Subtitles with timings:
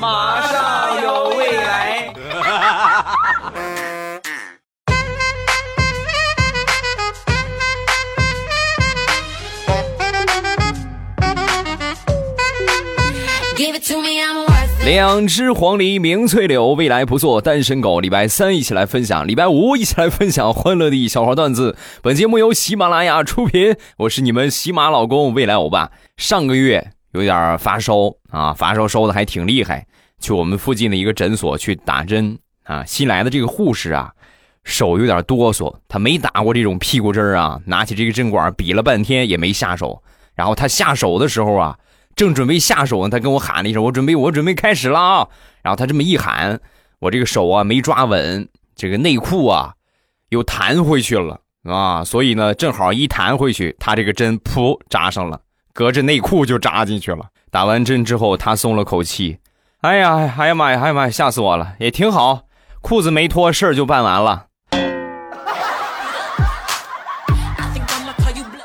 [0.00, 2.12] 马上有未来。
[14.84, 17.98] 两只黄鹂鸣翠柳，未来不做单身狗。
[17.98, 21.76] 礼拜三一起来分享，礼拜五一起来分享欢乐的小花段子。
[22.02, 25.90] 本节目由喜马拉雅出品，我是你们喜马老公未来欧巴。
[26.16, 29.86] 上个月有点发烧啊，发烧烧的还挺厉害，
[30.20, 32.84] 去我们附近的一个诊所去打针啊。
[32.84, 34.12] 新来的这个护士啊，
[34.62, 40.02] 手有点哆嗦，他没打过这种屁股针啊，拿起这个针管比了半天也没下手。
[40.34, 41.78] 然后他下手的时候啊。
[42.14, 45.28] 正准备下手呢，他跟我喊了一声：“我准备，我准备开始了啊！”
[45.62, 46.58] 然后他这么一喊，
[46.98, 49.74] 我这个手啊没抓稳，这个内裤啊
[50.30, 55.38] 又弹回去了啊，所以呢，正好一弹回去，他这个针噗扎上了，
[55.76, 57.26] 隔着内裤就扎进去了。
[57.50, 59.40] 打完针之后，他松了口气
[59.84, 61.74] ：“哎呀，哎呀妈呀，哎呀妈呀，吓死我了！
[61.78, 62.44] 也挺好，
[62.80, 64.46] 裤子没脱，事儿就办完了。”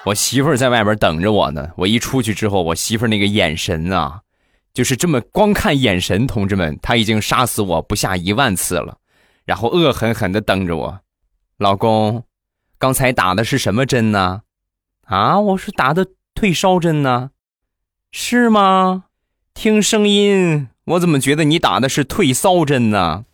[0.05, 1.69] 我媳妇儿在外边等着我呢。
[1.75, 4.21] 我一出去之后，我媳妇儿那个眼神啊，
[4.73, 8.95] 就是这么光看眼神，同志们，她已经杀死我不下一万次了。
[9.43, 10.99] 然后恶狠狠地瞪着我，
[11.57, 12.23] 老公，
[12.79, 14.43] 刚才打的是什么针呢？
[15.07, 17.31] 啊，我是打的退烧针呢，
[18.11, 19.03] 是吗？
[19.53, 23.25] 听声音，我怎么觉得你打的是退烧针呢？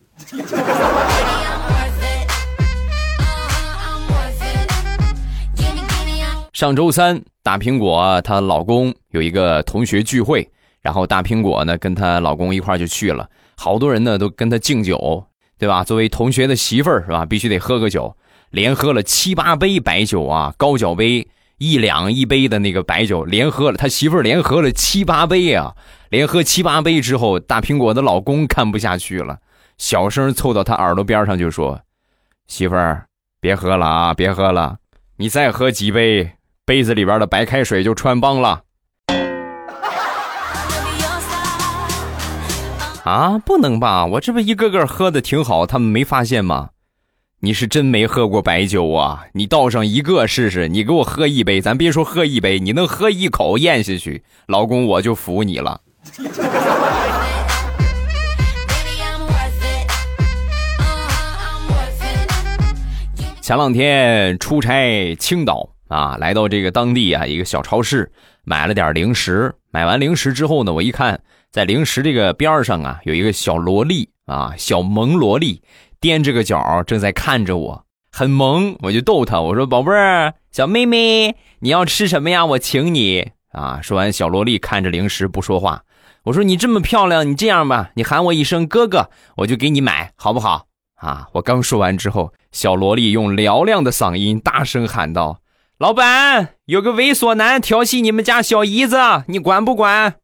[6.52, 10.50] 上周三，大苹果她老公有一个同学聚会，
[10.82, 15.24] 然后大苹果呢跟她老公一块就去了，好多人呢都跟她敬酒，
[15.60, 15.84] 对吧？
[15.84, 17.26] 作为同学的媳妇儿是吧？
[17.26, 18.18] 必须得喝个酒，
[18.50, 21.28] 连喝了七八杯白酒啊，高脚杯
[21.58, 25.74] 一两一杯的那个白酒，连喝了，他媳妇儿连喝了七八杯啊，
[26.10, 29.40] 连喝七八杯之后，大苹果的老公看不下去了，
[29.78, 31.82] 小声凑到他耳朵边上就说
[32.48, 33.06] ：“媳妇儿，
[33.40, 34.78] 别喝了啊，别喝了，
[35.18, 36.32] 你再喝几杯。”
[36.68, 38.64] 杯子里边的白开水就穿帮了
[43.06, 43.40] 啊！
[43.40, 44.06] 不能吧？
[44.06, 46.72] 我这不一个个喝的挺好，他们没发现吗？
[47.40, 49.24] 你是真没喝过白酒啊！
[49.34, 55.80] 你倒上一个试试，你给我喝一杯，咱别说喝一杯，你能喝一口咽下去，老公我就服你了。
[63.40, 65.70] 前两天出差青岛。
[65.90, 68.12] 啊，来到这个当地啊，一个小超市
[68.44, 69.54] 买了点零食。
[69.72, 75.62] 买完零食之后呢，我一看，在零食这个边上啊，有一个小萝莉啊，小萌萝莉，
[76.02, 78.76] 踮着个脚正在看着我，很萌。
[78.84, 82.46] 我就逗她，我说：“宝贝儿，小妹妹，你要吃什么呀？
[82.46, 85.84] 我请你。”啊，说完，小萝莉看着零食不说话。
[86.26, 90.66] 我说：“你这么漂亮，你这样吧，你喊我一声哥哥，我就给你买，好不好？”
[91.02, 95.40] 啊，我刚说完之后，小萝莉用嘹亮的嗓音大声喊道。
[95.78, 98.98] 老板，有个猥琐男调戏你们家小姨子，
[99.28, 100.16] 你管不管？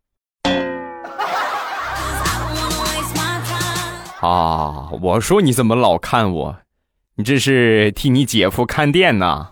[4.23, 4.89] 啊！
[5.01, 6.56] 我说你怎么老看我？
[7.16, 9.50] 你这是替你姐夫看店呢？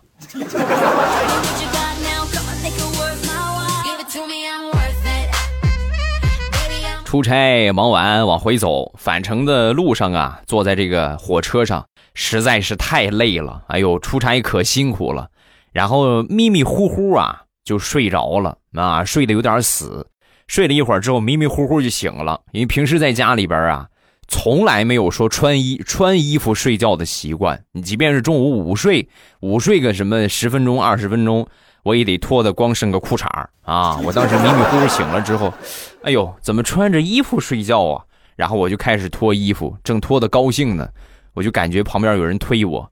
[7.03, 13.63] 出差忙完往回走，返程的路上啊，坐在这个火车上实在是太累了。
[13.67, 15.27] 哎呦，出差可辛苦了。
[15.73, 20.07] 然后迷迷糊糊啊，就睡着了啊，睡得有点死。
[20.47, 22.39] 睡了一会儿之后，迷迷糊糊就醒了。
[22.53, 23.87] 因为平时在家里边啊，
[24.31, 27.61] 从来没有说穿衣穿衣服睡觉的习惯。
[27.73, 29.07] 你即便是中午午睡，
[29.41, 31.45] 午睡个什么十分钟、二十分钟，
[31.83, 33.27] 我也得脱的光剩个裤衩
[33.63, 33.99] 啊。
[34.03, 35.53] 我当时迷迷糊糊醒了之后，
[36.03, 38.03] 哎呦，怎么穿着衣服睡觉啊？
[38.37, 40.87] 然后我就开始脱衣服，正脱的高兴呢，
[41.33, 42.89] 我就感觉旁边有人推我，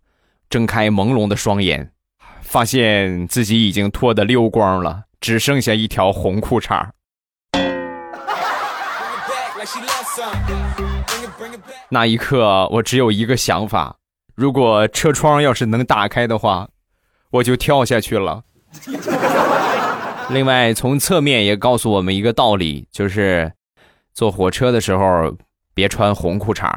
[0.49, 1.89] 睁开朦胧的双眼。
[2.41, 6.89] 发现自己已经脱得溜光了，只剩下一条红裤衩。
[11.91, 13.95] 那一刻，我只有一个想法：
[14.35, 16.69] 如果车窗要是能打开的话，
[17.31, 18.43] 我就跳下去了。
[20.29, 23.51] 另外，从侧面也告诉我们一个道理，就是
[24.13, 25.35] 坐火车的时候
[25.73, 26.69] 别穿红裤衩，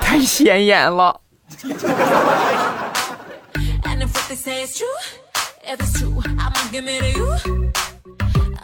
[0.00, 1.20] 太显眼了。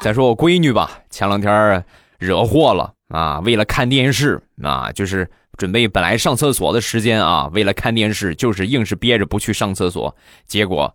[0.00, 1.84] 再说我闺女吧，前两天
[2.22, 3.40] 惹祸了啊！
[3.40, 10.14] 为了看电视啊，就是准备本来上厕所的时间啊，为了看电视，就是硬是憋着不去上厕所，
[10.46, 10.94] 结果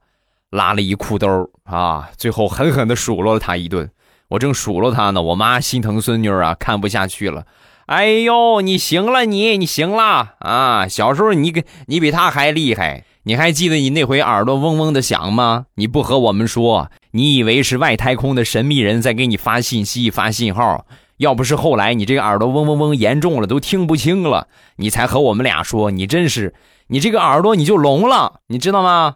[0.52, 2.10] 拉了一裤兜啊！
[2.16, 3.90] 最后狠狠的数落了他一顿。
[4.30, 7.46] 我正数落他呢，我妈心疼孙女啊，看不下去了。
[7.88, 10.88] 哎呦，你行了，你你行了啊！
[10.88, 15.66] 小时候你给你比他还厉害，你还记得你那回耳朵嗡嗡的响吗？
[15.76, 20.86] 你不和我们说，你以为是外太空的神秘人在给你发信息、发信号？
[21.18, 26.54] 要不是后来你这个耳朵嗡嗡嗡严重了，都听不清了，你才和我们俩说，你真是，
[26.88, 29.16] 你这个耳朵你就聋了，你知道吗？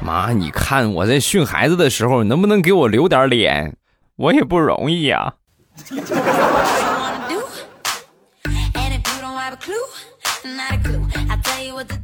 [0.00, 3.76] 妈，你看我在训孩子的时候，能不能给我留点脸？
[4.14, 5.34] 我也不容易呀。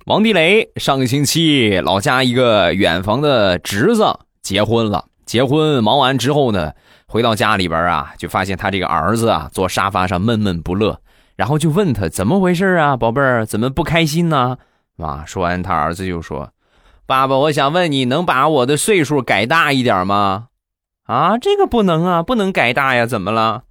[0.07, 6.73] 王地雷上个星期老家一个远房的侄子结婚了，结婚忙完之后呢，
[7.07, 11.01] 回到家里边啊，就发现他这个儿子啊坐沙发上闷闷不乐，
[11.37, 14.59] 然后就问他怎么回事啊，宝贝儿怎么不开心呢？
[14.99, 16.51] 啊，说完他儿子就说
[17.09, 20.49] ：“爸爸，我想问你能把我的岁数改大一点吗？”
[21.09, 23.07] 啊，这个不能啊，不能改大呀！
[23.07, 23.63] 怎么了？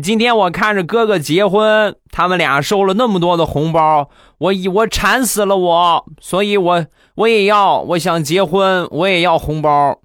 [0.00, 6.86] 今天我看着哥哥结婚，他们俩收了那么多的红包，我我馋死了我，所以我
[7.16, 9.98] 我也要，我想结婚，我也要红包。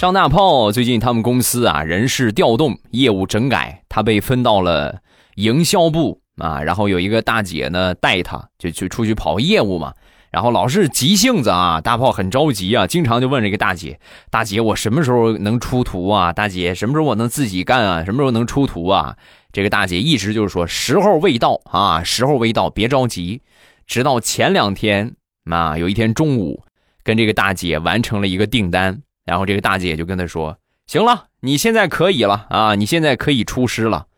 [0.00, 5.02] 张大炮最近他们公司啊人事调动，业务整改，他被分到了
[5.34, 6.22] 营销部。
[6.38, 9.92] 啊，然后有一个大姐呢带他，就去出去跑业务嘛。
[10.30, 14.00] 然后老是急性子啊，大炮很着急啊，经常就问这个大姐
[14.32, 16.32] ：“大姐，我什么时候能出图啊？
[16.32, 18.02] 大姐，什么时候我能自己干啊？
[18.02, 19.18] 什么时候能出图啊？”
[19.52, 23.42] 这个大姐一直就是说时候未到啊，时候未到，别着急。
[23.86, 25.14] 直到前两天
[25.50, 26.62] 啊，有一天中午，
[27.04, 34.08] 跟这个大姐完成了一个订单，然后这个大姐就跟他说：“行了，你现在可以了啊，你现在可以出师了。”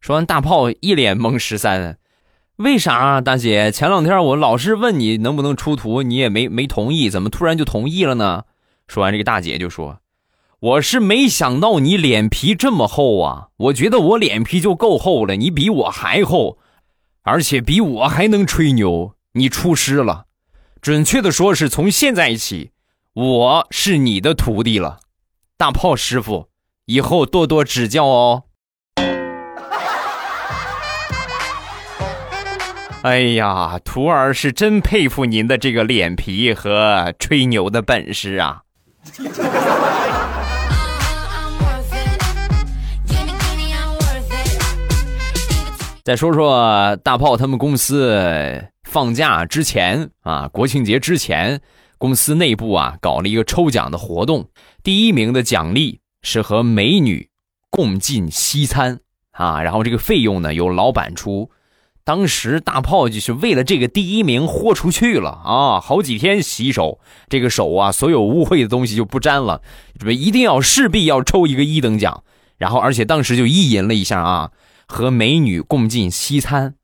[0.00, 1.38] 说完，大炮一脸懵。
[1.38, 1.98] 十三，
[2.56, 3.70] 为啥啊，大姐？
[3.70, 8.44] 前两天我老是问你能不能出图，你也没没同意，怎么突然就同意了呢？
[8.88, 9.98] 说完，这个大姐就说
[10.58, 13.48] ：“我是没想到你脸皮这么厚啊！
[13.58, 16.56] 我觉得我脸皮就够厚了，你比我还厚，
[17.20, 19.14] 而且比我还能吹牛。
[19.34, 20.24] 你出师了，
[20.80, 22.70] 准确的说是从现在起，
[23.14, 25.00] 我是你的徒弟了，
[25.58, 26.48] 大炮师傅，
[26.86, 28.44] 以后多多指教哦。
[33.04, 38.62] ”哎呀，徒儿是真佩服您的这个脸皮和吹牛的本事啊！
[46.02, 51.60] 再说说大炮他们公司放假之前啊，国庆节之前，
[52.02, 54.48] 公司内部啊搞了一个抽奖的活动，
[54.82, 57.28] 第一名的奖励是和美女
[57.70, 58.98] 共进西餐
[59.30, 61.52] 啊，然后这个费用呢由老板出。
[62.02, 65.78] 当时大炮就是为了这个第一名豁出去了啊！
[65.78, 69.62] 好几天洗手，这个手啊，所有污秽的东西就不沾了，
[69.96, 72.24] 准备一定要势必要抽一个一等奖。
[72.58, 74.50] 然后，而且当时就意淫了一下啊，
[74.88, 76.74] 和美女共进西餐，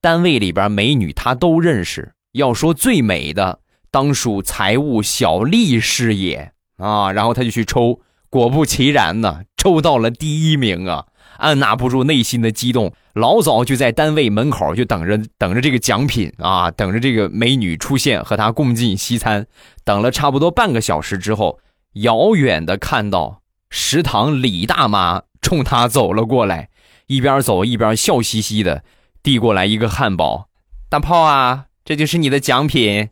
[0.00, 2.14] 单位里边美女他都认识。
[2.32, 3.58] 要说最美的，
[3.92, 7.12] 当属财务小丽是也啊。
[7.12, 11.06] 然后他就去抽，果不其然呢，抽到了第一名啊！
[11.38, 19.46] 按捺不住内心的激动，老早就在单位门口就等着等着这个奖品啊，等着这个美女出现和他共进西餐。
[19.82, 21.58] 等了差不多半个小时之后，
[21.94, 23.40] 遥远的看到
[23.70, 26.68] 食堂李大妈冲他走了过来，
[27.08, 28.84] 一边走一边笑嘻嘻的
[29.22, 30.48] 递过来一个汉堡。
[30.88, 33.08] 大炮啊，这就是你的奖品。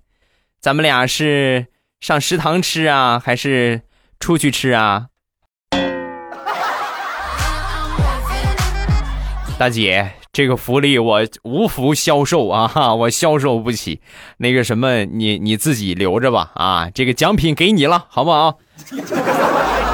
[0.61, 1.69] 咱们俩是
[2.01, 3.81] 上食堂吃啊，还是
[4.19, 5.07] 出去吃啊？
[9.59, 14.03] 大姐，这个福利我无福消受啊，哈，我消受不起。
[14.37, 18.59] 那个什么，你你自己留着吧，啊，这个奖品给你了，好不好？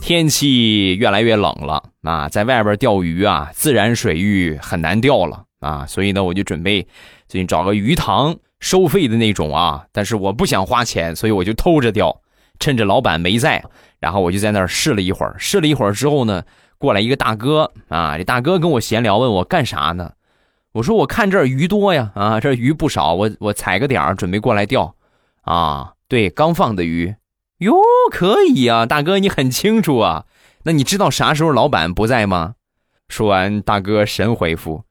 [0.00, 6.82] 天气越来越冷了啊，在外边钓鱼啊，自然水域很难钓了啊，所以呢，我就准备
[7.28, 12.20] 最近找个鱼塘收费的那种啊，但是我不想花钱，所以我就偷着钓，
[12.58, 13.62] 趁着老板没在。
[14.00, 16.44] 然后我就在那儿试了一会儿，试了一会儿之后呢，
[16.78, 20.12] 过来一个大哥啊，这大哥跟我闲聊，问我干啥呢？
[20.72, 24.94] 我说我看这儿鱼多呀，啊，这鱼不少，我我踩个点儿，准备过来钓。
[25.42, 27.14] 啊，对，刚放的鱼，
[27.58, 27.76] 哟，
[28.10, 30.26] 可以啊，大哥你很清楚啊，
[30.62, 32.54] 那你知道啥时候老板不在吗？
[33.08, 34.84] 说完，大哥神回复，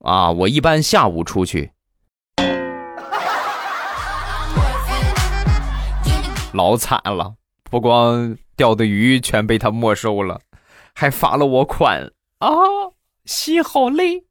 [0.00, 1.70] 啊，我一般下午出去，
[6.52, 7.34] 老惨了。
[7.70, 10.40] 不光钓的鱼全被他没收了，
[10.94, 12.48] 还罚了我款啊！
[13.24, 14.24] 心好累。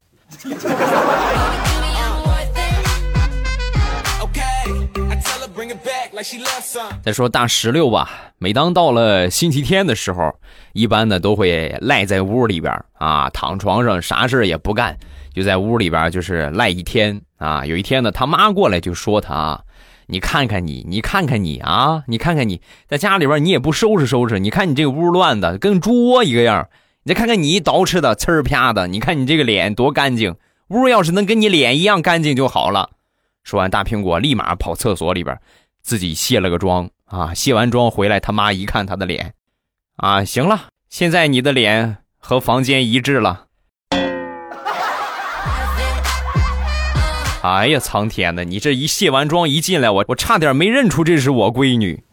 [7.04, 8.10] 再说大石榴吧，
[8.40, 10.34] 每当到了星期天的时候，
[10.74, 14.98] 一般呢都会赖在屋里边啊，躺床上啥事也不干，
[15.34, 17.64] 就在屋里边就是赖一天啊。
[17.66, 19.62] 有一天呢，他妈过来就说他啊，
[20.08, 26.68] 你看看你，你看看你啊，你看看你在家里边你也不收拾收拾，你看你这个屋乱的跟猪窝一个样，
[27.04, 30.36] 你再看看你捯饬的呲儿啪的，你看你这个脸多干净，
[30.70, 32.90] 屋要是能跟你脸一样干净就好了。
[33.44, 35.40] 说完，大苹果立马跑厕所里边。
[35.88, 39.34] 自己卸了个妆啊，卸完妆回来，他妈一看他的脸，
[39.96, 43.46] 啊，行了，现在你的脸和房间一致了。
[47.42, 52.04] 哎呀，苍天呐，你这一卸完妆一进来，我我差点没认出这是我闺女。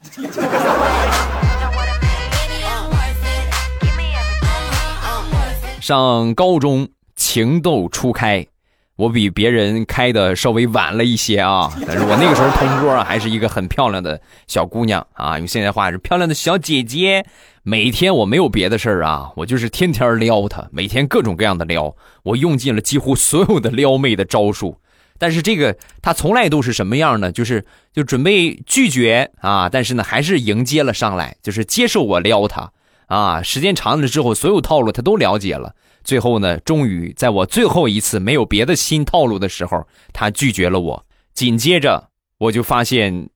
[5.81, 8.47] 上高中情窦初开。
[8.97, 17.25] 我比别人开的稍微晚了一些啊， 但是我那个时候同桌啊还是一个很漂亮的小姑娘啊，用现在话是漂亮的小姐姐。
[17.65, 24.79] 每天我没有别的事儿啊，我就是天天撩她，每天各种各样的撩，我用尽了几乎所有的撩妹的招数。
[25.19, 27.33] 但是这个她从来都是什么样呢？
[27.33, 32.71] 就是就准备拒绝啊，但是呢还是迎接了上来，就是接受我撩她
[33.07, 33.43] 啊。
[33.43, 35.75] 时间长了之后，所有套路她都了解了。
[36.05, 41.07] 最后呢，终于在我最后一次没有别的新套路的时候，他拒绝了我。
[41.33, 43.31] 紧接着，我就发现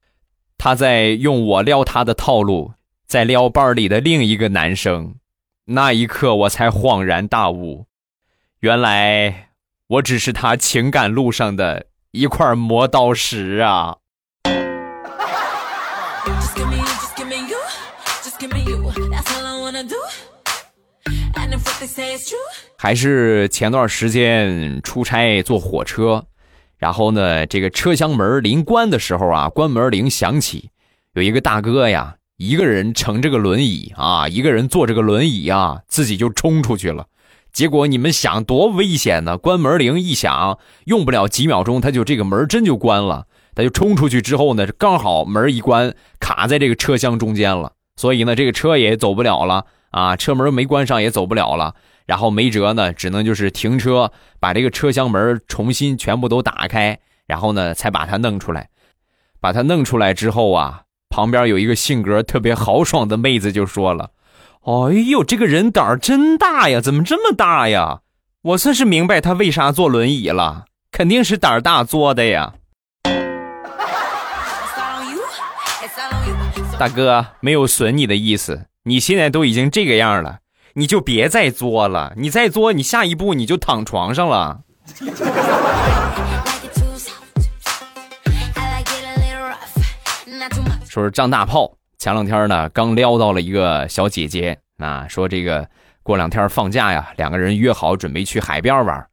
[0.56, 2.74] 他在用我撩他的套路，
[3.06, 5.16] 在撩班里的另一个男生。
[5.64, 7.86] 那一刻，我才恍然大悟，
[8.60, 9.50] 原来
[9.88, 13.98] 我只是他情感路上的一块磨刀石啊！
[22.76, 26.24] 还是前段时间出差坐火车，
[26.76, 30.70] 然后呢，这个车厢门临关的时候啊，关门铃响起，
[31.14, 37.06] 有一个大哥呀，一个人乘这个轮椅啊，一个人坐这个轮椅啊，自己就冲出去了。
[37.52, 39.36] 结果你们想多危险呢？
[39.36, 43.26] 关门铃一响，用不了几秒钟，他就这个门真就关了。
[43.54, 49.64] 他就冲出去之后呢，刚好门一关，卡在这个车厢中间了，所以呢，这个车也走不了了。
[49.90, 51.74] 啊，车门没关上也走不了了，
[52.06, 58.68] 然后没辙呢，只能就是停车，把这个车厢门重新全部都打开，然后呢才把它弄出来。
[59.40, 64.10] 把它弄出来之后啊，旁边有一个性格特别豪爽的妹子就说了
[64.66, 68.00] ：“哎呦，这个人胆儿真大呀，怎么这么大呀？
[68.42, 72.54] 我算是明白他为啥坐轮椅了，肯定是胆儿大坐的呀。”
[76.78, 78.67] 大哥，没有损你的意思。
[78.88, 80.38] 你现在都已经这个样了，
[80.72, 82.14] 你就别再作了。
[82.16, 84.62] 你再作，你下一步你就躺床上了。
[90.88, 95.68] 说是张大炮，前两天呢刚撩到了一个小姐姐啊，说这个
[96.02, 99.06] 过两天放假呀，两个人约好准备去海边玩。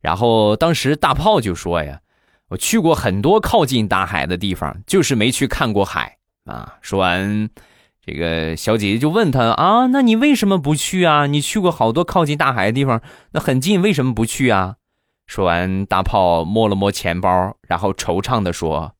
[0.00, 2.00] 然后当时大炮就说呀
[2.48, 6.16] ：“我去过很多靠近大海的地方，就是没去看过海
[6.46, 7.50] 啊。”说完。
[8.10, 11.26] 这个小姐姐就问他啊，那你为什么不去啊？
[11.26, 14.76] 你去过好多靠近大海的地方，那很近，为什么不去啊？
[15.26, 18.94] 说完，大炮摸了摸钱包，然后惆怅的说：“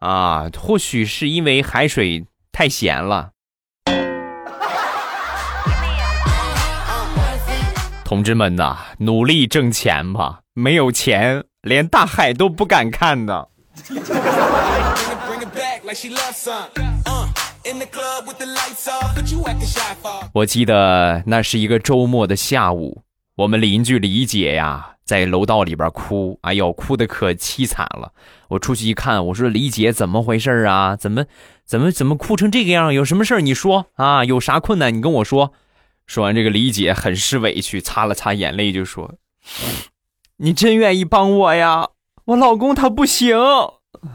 [0.00, 3.30] 啊，或许是因为海水太咸了。”
[8.04, 13.50] 同志们呐，努力挣钱吧，没有钱，连大海都不敢看的。
[20.32, 23.02] 我记得那是一个周末的下午，
[23.36, 28.12] 我们邻居李姐呀在楼道里边哭，哎呦，哭的可凄惨了。
[28.48, 30.96] 我出去一看，我说李姐怎么回事啊？
[30.96, 31.26] 怎么
[31.64, 32.92] 怎么怎么哭成这个样？
[32.94, 34.24] 有什么事你说啊？
[34.24, 35.52] 有啥困难你跟我说。
[36.06, 39.16] 说完这个李姐很是委屈，擦了擦眼泪就说
[40.38, 41.88] ：“你真愿意帮我呀？
[42.26, 43.36] 我老公他不行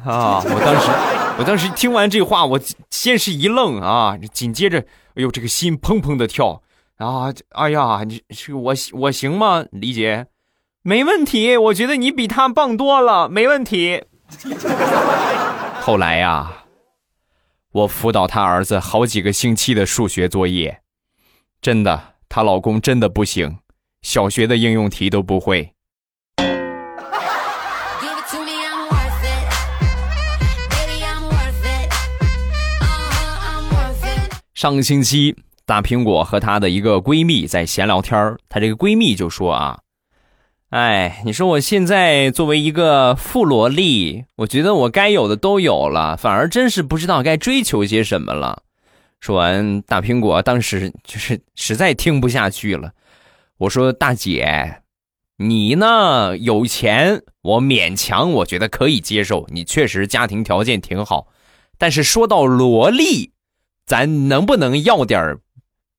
[0.05, 0.89] 啊！”我当时。
[1.35, 2.59] 我当时听完这话，我
[2.91, 4.77] 先是一愣啊，紧接着，
[5.15, 6.61] 哎呦，这个心砰砰的跳
[6.97, 7.33] 啊！
[7.49, 10.27] 哎呀，你是我我行吗，李姐？
[10.83, 14.03] 没问题，我觉得你比他棒多了，没问题。
[15.81, 16.65] 后来呀，
[17.71, 20.81] 我辅导他儿子好几个星期的数学作业，
[21.59, 23.57] 真的，她老公真的不行，
[24.03, 25.73] 小学的应用题都不会。
[34.63, 39.79] 上个星期，大苹果和她的一个闺蜜在闲聊天她这个闺蜜就说啊。
[40.69, 48.63] 哎，你说我现在作为一个富萝莉，我觉得我该有的都有了，反而真是不知道该追求些什么了。
[49.19, 52.93] 说完，大苹果当时就是实在听不下去了。
[53.57, 54.77] 我说：“大姐，
[55.39, 56.37] 你呢？
[56.37, 61.27] 有钱，我勉强我觉得可以接受，你确实家庭条件挺好。
[61.77, 63.32] 但是说到萝莉，
[63.85, 65.37] 咱能不能要点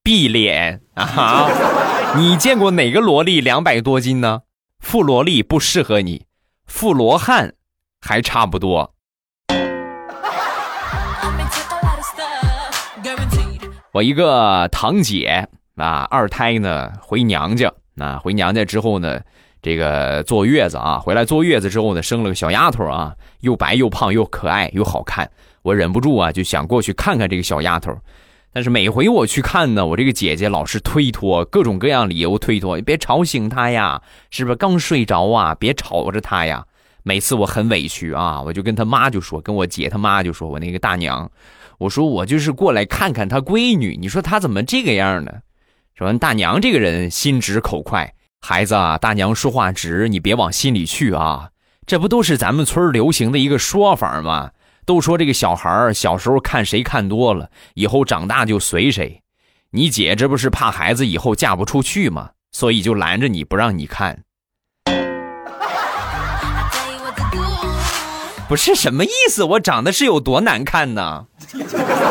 [0.02, 1.48] 碧脸啊？
[2.16, 4.42] 你见过哪个萝莉两百多斤呢？”
[4.80, 6.26] 富萝莉不适合你，
[6.66, 7.54] 富罗汉
[8.00, 8.92] 还差不多。
[13.92, 19.20] 我一个堂姐啊，二胎呢回娘家啊，回娘家之后呢，
[19.62, 25.30] 这个坐月子啊，回来坐月子之后呢，生了个小丫头啊，又白又胖又可爱又好看，
[25.64, 27.96] 我忍不住啊就想过去看看这个小丫头。
[28.52, 35.54] 但是每回我去看呢，我这个姐姐老是推脱，各种各样理由推脱，别吵醒她呀，是不是刚睡着啊？
[35.56, 36.64] 别吵着她呀。
[37.02, 41.28] 每次我很委屈啊，我就跟她妈就说，跟我姐她妈就说，我那个大娘，
[41.78, 45.32] 我说我就是过来看看她闺女，你说她怎么这个样呢？
[45.96, 51.50] 说大娘这个人心直口快，孩子啊，大娘说话直，你别往心里去啊。
[51.86, 54.50] 这不都是咱们村流行的一个说法吗？
[54.84, 59.22] 都说这个小孩小时候看谁看多了，以后长大就随谁。
[59.70, 62.30] 你姐这不是怕孩子以后嫁不出去吗？
[62.52, 64.22] 所以就拦着你不让你看。
[68.46, 69.42] 不是什么意思？
[69.42, 71.26] 我长得是有多难看呢？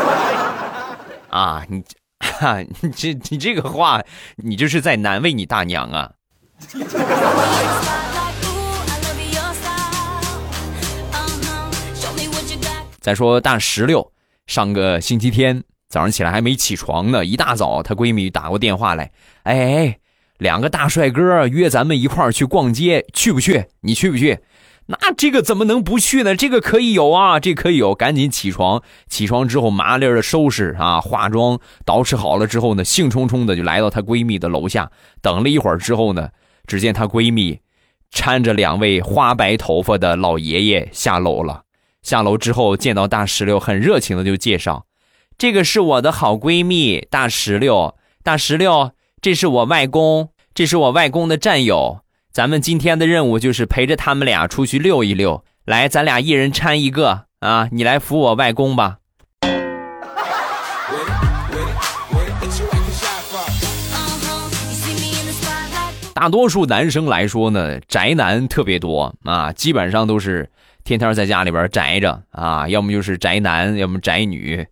[1.30, 1.82] 啊，你，
[2.82, 4.02] 你这你这个话，
[4.36, 6.10] 你这是在难为你大娘啊？
[13.04, 14.12] 再说大石榴，
[14.46, 19.98] 上个星期天早上起来还没起床呢，一大早她闺蜜打过电话来，哎，
[20.38, 23.66] 两个大帅哥约咱们一块儿去逛街，去不去？
[23.82, 24.38] 你去不去？
[24.86, 26.34] 那这个怎么能不去呢？
[26.34, 34.90] 这个可以有啊，这可以有，赶紧起床，起床之后麻利的收拾啊，化妆，捯饬好了之后呢，兴冲冲的就来到她闺蜜的楼下，
[35.20, 36.30] 等了一会儿之后呢，
[36.66, 37.60] 只见她闺蜜
[38.10, 41.63] 搀着两位花白头发的老爷爷下楼了。
[42.04, 44.84] 下楼之后见到大石榴，很热情的就介绍
[45.38, 52.00] ：“这个是我的好闺蜜大石榴，大石榴，这是我外公，这是我外公的战友。
[52.30, 55.42] 咱们今天的任务就是陪着他们俩出去溜一溜。
[55.64, 57.70] 来，咱俩一人搀一个啊！
[57.72, 58.98] 你来扶我外公吧。”
[66.12, 70.50] 大多数男生来说呢，宅男特别多啊，基本上都是。
[70.84, 74.66] 天天在家里边宅着啊，要么就是宅男，要么宅女，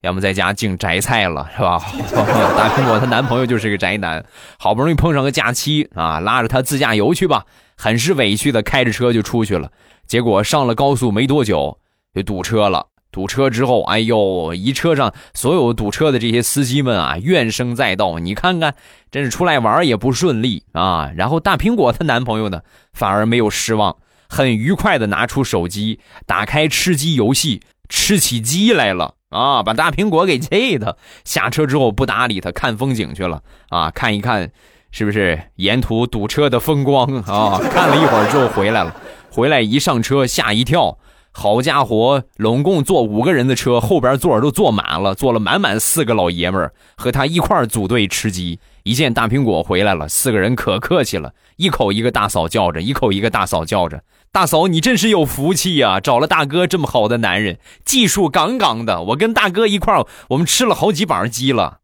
[0.00, 1.82] 要么在家净宅菜了，是吧？
[2.56, 4.24] 大苹果她男朋友就是个宅男，
[4.60, 7.44] 好不容易碰上个假期啊，拉着她自驾游去吧，
[7.76, 9.72] 很是委屈的开着车就出去了。
[10.06, 11.78] 结果上了高速没多久
[12.14, 18.20] 就堵车了，堵车之后，哎呦，一车上所有堵车的这些司机们啊，怨声载道。
[18.20, 18.76] 你看看，
[19.10, 21.10] 真是出来玩也不顺利啊。
[21.16, 23.96] 然后大苹果她男朋友呢，反而没有失望。
[24.28, 29.62] 很愉快的拿出手机，打开吃鸡游戏，吃起鸡来了啊！
[29.62, 33.90] 把大苹果给气的，下车之后不搭理他，看风景去了啊！
[33.90, 34.50] 看一看，
[34.90, 37.58] 是不是沿途堵车的风光啊？
[37.70, 38.94] 看了一会儿之后回来了，
[39.30, 40.98] 回来一上车吓一跳，
[41.32, 48.58] 好家伙，拢共坐五个人的车，后边座都坐满了，坐了满满四个老爷们儿和他一块组队吃鸡。
[48.84, 54.00] 一见大苹果回来了，四个人可客气了，一口一个大嫂叫着，一口一个大嫂叫着。
[54.36, 59.00] 大嫂，你真是有福气呀，找了大哥这么好的男人，技术杠杠的。
[59.00, 61.78] 我跟大哥一块儿，我们吃了好几板鸡了。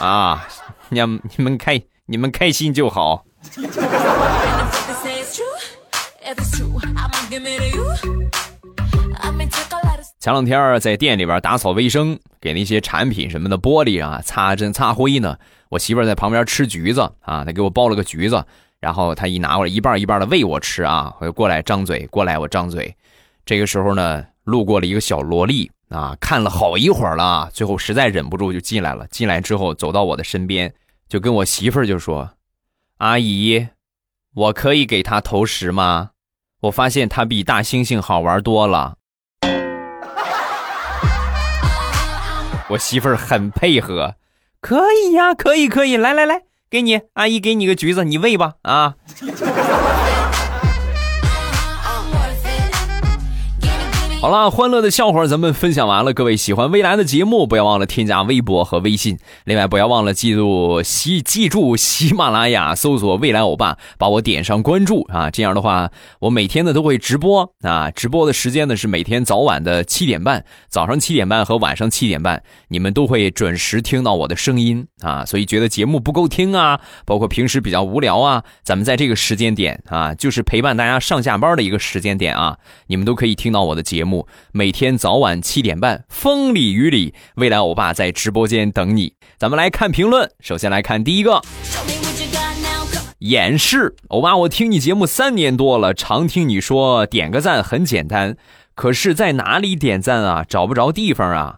[0.00, 0.48] 啊，
[0.88, 1.00] 你
[1.36, 3.24] 你们开你们开心就好。
[10.18, 15.36] 前两天在店里边打扫卫生，给那些产品什么的玻璃啊擦针擦灰呢。
[15.68, 18.44] 我媳妇在旁边吃橘子啊，她给我剥了个橘子。
[18.82, 22.92] 然后他一拿过来一半一半的喂我吃啊，我就过来张嘴，过来我张嘴。
[23.46, 29.06] 这个时候呢，路过了一个小萝莉啊，看了好一会儿了，最后实在忍不住就进来了。
[29.06, 30.74] 进来之后走到我的身边，
[31.08, 32.30] 就跟我媳妇儿就说
[32.98, 33.68] ：“阿姨，
[34.34, 36.10] 我可以给他投食吗？
[36.62, 38.96] 我发现他比大猩猩好玩多了。”
[42.70, 44.16] 我媳妇儿很配合，
[44.60, 46.42] 可以呀，可以可以，来来来。
[46.72, 48.94] 给你阿姨，给你个橘子，你喂吧啊！
[54.22, 56.12] 好了，欢乐的笑话咱们分享完了。
[56.12, 59.18] 各位喜欢未来的节目，不要忘了添加微博和微信。
[59.46, 65.28] 另外，不要忘了记住喜记住喜马拉雅，搜索“未来欧巴”，把我点上关注啊。
[65.28, 67.90] 这样的话，我每天呢都会直播啊。
[67.90, 75.24] 直播的时间呢是每天早晚的七点半，早上七点半和晚上七点半，你们都会准时听到我的声音啊。
[75.24, 82.56] 所以觉得节目不够听啊，包括平时比较无聊啊，咱们在这个时间点啊，就是陪伴大家上下班的一个时间点啊，
[82.86, 84.11] 你们都可以听到我的节目。
[84.52, 89.14] 每天早晚七点半，风里雨里，未来欧巴在直播间等你。
[89.38, 91.40] 咱们来看评论，首先来看第一个，
[93.18, 98.36] 演示欧巴，我听你节目三年多了，常听你说点个赞很简单，
[98.74, 100.44] 可是在哪里点赞啊？
[100.48, 101.56] 找不着地方啊？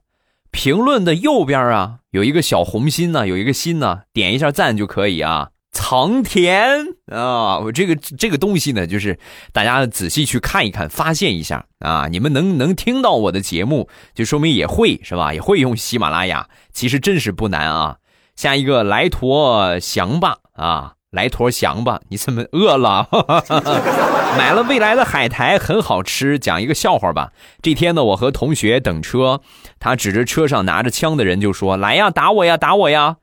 [0.50, 5.48] 评论的右边啊，有一个小红心呢，有一个心呢，点一下赞就可以啊。
[5.74, 9.18] 藏田啊，我这个这个东西呢，就是
[9.52, 12.06] 大家仔细去看一看，发现一下啊。
[12.08, 15.34] 你们能能听到我的节目，就说明也会是吧？
[15.34, 17.96] 也会用喜马拉雅，其实真是不难啊。
[18.36, 23.08] 下一个来坨翔吧啊，来坨翔吧，你怎么饿了？
[24.38, 26.38] 买了未来的海苔，很好吃。
[26.38, 27.32] 讲一个笑话吧。
[27.60, 29.40] 这天呢，我和同学等车，
[29.78, 33.16] 他指着车上拿着枪的人就说：“来呀，打我呀，打我呀！”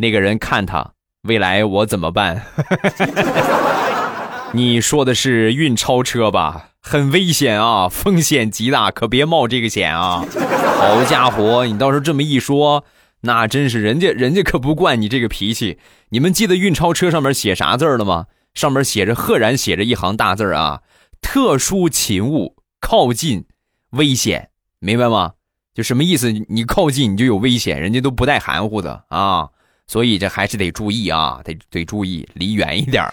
[0.00, 0.92] 那个人看他。
[1.28, 2.42] 未来我怎么办？
[4.52, 6.70] 你说的是运钞车吧？
[6.80, 10.24] 很危险啊，风险极大，可别冒这个险啊！
[10.78, 12.84] 好家伙，你倒是这么一说，
[13.20, 15.78] 那真是人家人家可不惯你这个脾气。
[16.08, 18.26] 你们记得运钞车上面写啥字了吗？
[18.54, 20.80] 上面写着赫然写着一行大字啊：
[21.20, 23.44] 特殊勤务，靠近
[23.90, 25.32] 危险，明白吗？
[25.74, 26.32] 就什么意思？
[26.48, 29.50] 你靠近你就有危险，人家都不带含糊的啊。
[29.88, 33.04] 所以这还是得注意啊，得得注意，离远一点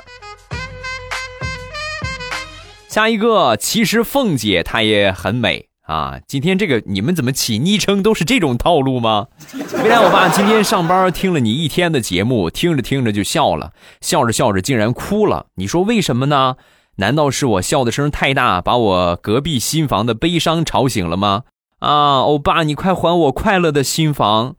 [2.90, 6.20] 下一个，其实凤姐她也很美啊。
[6.28, 9.28] 今天这个你们怎么起昵称都是这种套路吗？
[9.84, 15.48] 未来我爸今天上班听了你一天的节目，听着听着就笑了，笑着笑着竟然哭了。
[15.56, 16.56] 你说为什么呢？
[16.98, 21.44] 难道是我笑的声太大，把我隔壁新房的悲伤吵醒了吗？
[21.80, 24.56] 啊，欧巴，你快还我快乐的新房！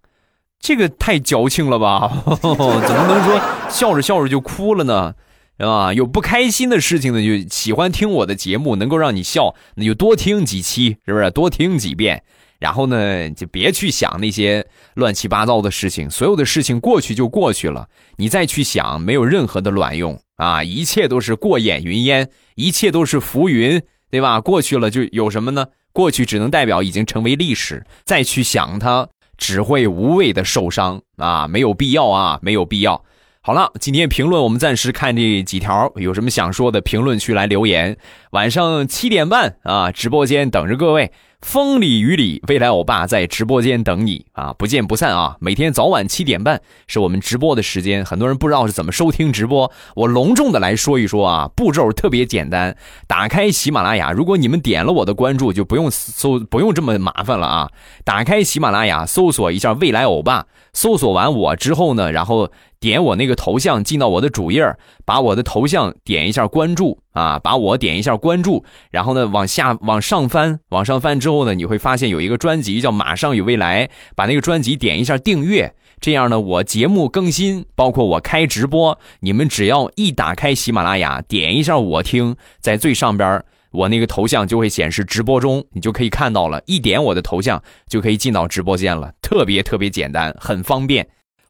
[0.60, 2.22] 这个太矫情了吧？
[2.42, 5.14] 怎么能说笑着笑着就哭了呢？
[5.58, 5.92] 是吧？
[5.94, 11.30] 有不开心的事情呢，就喜欢听我的节目，能够让你笑，那就多听几期，是不是？
[11.30, 12.22] 多听几遍，
[12.58, 16.10] 然后呢，就别去想那些乱七八糟的事情。
[16.10, 20.62] 所有的事情过去就过去了，你再去想，没有任何的卵用啊！
[20.62, 24.40] 一切都是过眼云烟，一切都是浮云，对吧？
[24.42, 25.66] 过去了就有什么呢？
[25.92, 29.08] 过去只能代表已经成为历史，再去想它。
[29.36, 33.04] 只会无谓的受伤啊，没有必要啊，没有必要。
[33.40, 37.96] 好了，今天评论我们暂时看这几条，有什么想说的，评论区来留言。
[38.30, 41.12] 晚上七点半啊，直播间等着各位。
[41.42, 45.36] 风里雨里，未来欧巴在直播间等你啊，不见不散啊！
[45.38, 48.04] 每天早晚七点半是我们直播的时间。
[48.04, 52.76] 很多人不知道是怎么收听直播，我隆重的来说一说啊，步骤特别简单。
[53.06, 57.70] 打开喜马拉雅，如果你们点了我的关注，就不用搜，不用这么麻烦了啊！
[58.02, 62.50] 打开喜马拉雅，搜索一下未来欧巴，搜索完我之后呢，然后。
[62.86, 64.62] 点我那个头像进到我的主页，
[65.04, 91.08] 把我的头像点一下关注啊，把我点一下关注，然后呢往下往上翻，往上翻之后呢，你会发现有一个专辑叫《马上与未来》，把那个专辑点一下订阅，这样呢我节目更新，包括我开直播，你们只要一打开喜马拉雅，点一下我听，在最上边我那个头像就会显示直播中，你就可以看到了，一点我的头像就可以进到直播间了，特别特别简单，很方便。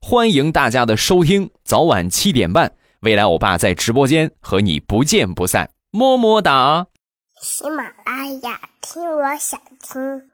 [0.08, 6.86] 欢迎大家的收听，早晚七点半，未来欧巴在直播间和你不见不散，么么哒。
[7.42, 10.30] 喜马拉雅，听我想听。